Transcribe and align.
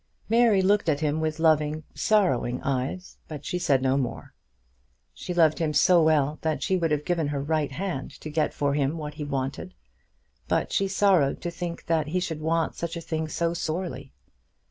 Mary 0.29 0.63
looked 0.63 0.89
at 0.89 1.01
him 1.01 1.21
with 1.21 1.37
loving, 1.37 1.83
sorrowing 1.93 2.59
eyes, 2.63 3.19
but 3.27 3.45
she 3.45 3.59
said 3.59 3.83
no 3.83 3.97
more. 3.97 4.33
She 5.13 5.31
loved 5.31 5.59
him 5.59 5.73
so 5.75 6.01
well 6.01 6.39
that 6.41 6.63
she 6.63 6.75
would 6.75 6.89
have 6.89 7.05
given 7.05 7.27
her 7.27 7.39
right 7.39 7.71
hand 7.71 8.09
to 8.21 8.31
get 8.31 8.51
for 8.51 8.73
him 8.73 8.97
what 8.97 9.13
he 9.13 9.23
wanted; 9.23 9.75
but 10.47 10.71
she 10.71 10.87
sorrowed 10.87 11.39
to 11.41 11.51
think 11.51 11.85
that 11.85 12.07
he 12.07 12.19
should 12.19 12.41
want 12.41 12.73
such 12.73 12.97
a 12.97 12.99
thing 13.01 13.27
so 13.27 13.53
sorely. 13.53 14.11